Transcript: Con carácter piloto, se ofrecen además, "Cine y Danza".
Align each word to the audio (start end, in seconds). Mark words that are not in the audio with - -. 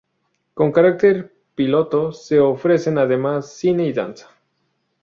Con 0.55 0.71
carácter 0.71 1.31
piloto, 1.53 2.11
se 2.11 2.39
ofrecen 2.39 2.97
además, 2.97 3.51
"Cine 3.53 3.85
y 3.85 3.93
Danza". 3.93 4.31